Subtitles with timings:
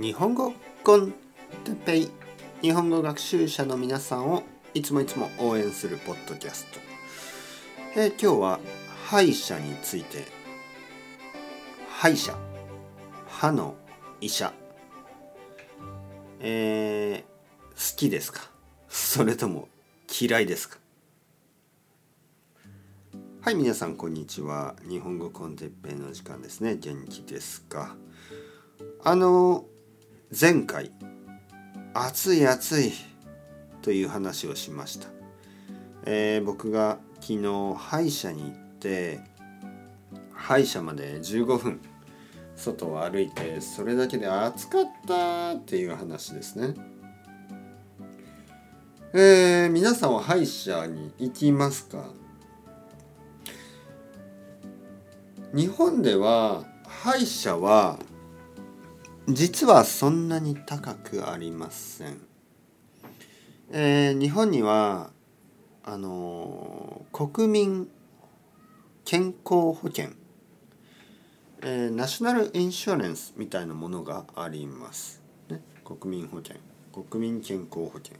[0.00, 1.12] 日本語コン
[1.62, 2.10] テペイ
[2.62, 6.80] 日本語学習者の皆さんをいつもいつも応援するポッドキャスト、
[8.00, 8.60] えー今日は
[9.04, 10.24] 歯医者について。
[11.90, 12.34] 歯医者。
[13.28, 13.74] 歯の
[14.22, 14.54] 医者。
[16.40, 18.40] えー好きですか？
[18.88, 19.68] それとも
[20.18, 20.78] 嫌いですか？
[23.42, 24.76] はい皆さんこんにちは。
[24.88, 26.76] 日本語コンテッペイの時間ですね。
[26.76, 27.96] 元気ですか？
[29.04, 29.66] あの
[30.38, 30.92] 前回
[31.92, 32.92] 暑い暑い
[33.82, 35.08] という話をしました、
[36.06, 39.20] えー僕が昨日歯医者に行って
[40.32, 41.80] 歯医者まで15分
[42.54, 46.74] 外を歩いてそれだけで暑かったっていう話ですね。
[49.12, 52.04] えー皆さんは歯医者に行きますか？
[55.52, 57.98] 日本では歯医者は
[59.28, 62.20] 実はそんなに高くありません。
[63.70, 65.10] えー日本には
[65.84, 67.88] あのー国民
[69.04, 70.10] 健康保険、
[71.62, 75.22] えーナショナルインシュアレンスみたいなものがあります。
[75.48, 76.56] ね、国民保険
[76.92, 78.16] 国民健康保険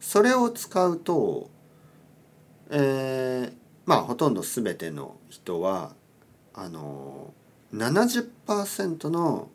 [0.00, 1.48] それを使うと、
[2.70, 3.52] えー
[3.86, 5.94] まあほとんど全ての人は
[6.52, 7.46] あのー
[8.48, 9.48] 70%の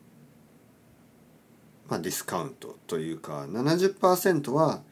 [1.92, 4.82] まあ、ディスカウントというか70%は、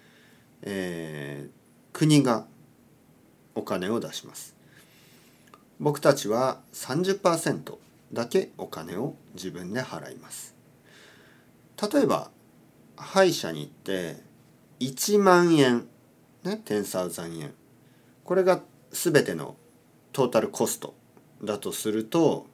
[0.62, 1.60] えー
[1.92, 2.46] 国が
[3.54, 4.54] お金を出します。
[5.78, 7.74] 僕たちは30%
[8.12, 10.54] だけお金を自分で払います。
[11.92, 12.30] 例えば
[12.96, 14.22] 歯医者に行って
[14.78, 15.88] 1万円
[16.44, 17.54] ね10,000円
[18.24, 18.60] これが
[18.92, 19.56] 全ての
[20.12, 20.94] トータルコスト
[21.42, 22.46] だとすると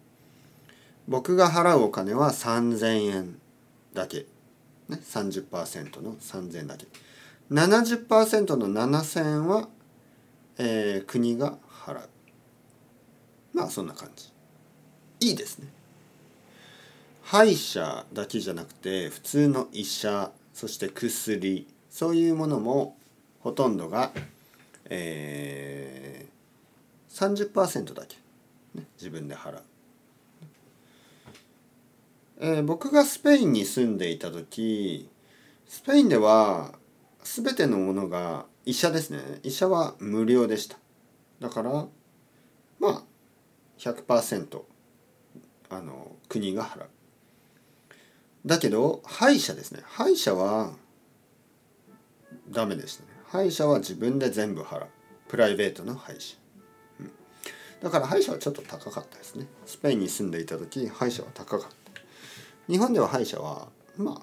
[1.09, 3.39] 僕が払うお金は3,000円
[3.93, 4.27] だけ。
[4.89, 6.87] ね、30%の3000円だけ。
[7.51, 9.69] 70%の7000円は、
[10.59, 12.09] えー国が払う。
[13.53, 14.33] まあそんな感じ。
[15.21, 15.69] いいですね。
[17.23, 22.97] 歯医者だけじゃなくて普通の医者そして薬そういうものも
[23.41, 24.13] ほとんどが、
[24.85, 28.17] えー、30%だけ、
[28.75, 29.63] ね、自分で払う。
[32.39, 35.09] えー僕がスペインに住んでいた時
[35.67, 36.75] スペインでは
[37.23, 39.21] 全てのものが医者ですね。
[39.43, 40.77] 医者は無料でした。
[41.41, 41.87] だから
[42.79, 43.03] まあ
[43.79, 44.61] 100%
[45.71, 46.89] あの国が払う。
[48.45, 49.81] だけど歯医者ですね。
[49.85, 50.73] 歯医者は
[52.49, 53.09] ダメでしたね。
[53.27, 54.87] 歯医者は自分で全部払う。
[55.29, 56.37] プライベートの歯医者。
[57.83, 59.47] だから歯医者はちょっと高かったですね。
[59.67, 61.86] スペインに住んでいた時歯医者は高かった。
[62.69, 64.23] 日本では歯医者は、まあ、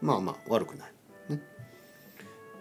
[0.00, 0.92] まあまあ悪くない。
[1.28, 1.42] ね、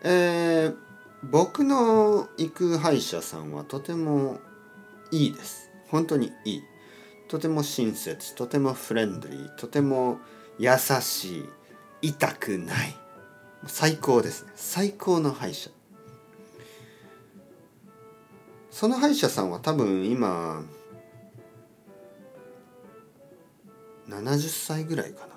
[0.03, 0.91] えー
[1.24, 4.40] 僕の行く歯医者さんはとても
[5.12, 5.69] いいです。
[5.90, 6.63] 本当にいい。
[7.28, 10.19] とても親切、とてもフレンドリー、とても
[10.57, 11.38] 優し
[12.01, 12.96] い、痛くない。
[13.68, 14.51] 最高ですね。
[14.56, 15.69] 最高の歯医者。
[18.72, 20.63] その歯医者さんは多分今
[24.09, 25.34] 70歳ぐらいかな、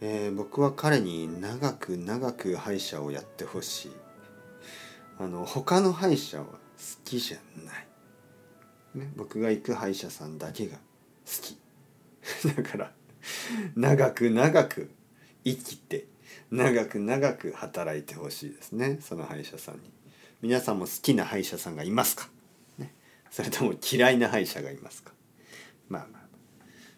[0.00, 3.92] えー僕は彼に長く長く歯医者をやってほしい。
[5.18, 6.52] あの他の歯医者は好
[7.04, 7.86] きじゃない、
[8.94, 10.80] ね、僕が行く歯医者さんだけが好
[11.42, 11.58] き。
[12.56, 12.92] だから
[13.76, 14.90] 長く長く
[15.44, 16.06] 生きて
[16.50, 19.92] 長く長く働いてほしいですねその歯医者さんに。
[20.40, 22.28] 皆さんも好きな歯医者さんがいますか、
[22.78, 22.92] ね、
[23.30, 25.12] それとも嫌いな歯医者がいますか？
[25.88, 26.21] まあまあ。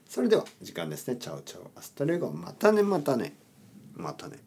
[0.08, 1.16] それでは時間ですね。
[1.16, 2.30] Ciao ciao。Hasta luego。
[2.30, 3.34] またねまたね。
[3.94, 4.38] またね。